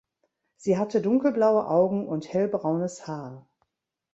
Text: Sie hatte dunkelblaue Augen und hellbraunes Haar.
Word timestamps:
Sie 0.57 0.79
hatte 0.79 0.99
dunkelblaue 0.99 1.67
Augen 1.67 2.07
und 2.07 2.33
hellbraunes 2.33 3.05
Haar. 3.05 3.47